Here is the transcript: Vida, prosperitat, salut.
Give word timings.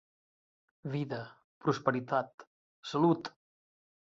Vida, 0.93 1.19
prosperitat, 1.65 2.47
salut. 2.95 3.33